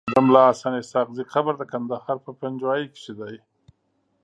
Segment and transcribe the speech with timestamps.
[0.13, 3.35] د ملاحسناسحاقزی قبر دکندهار په پنجوايي کیدی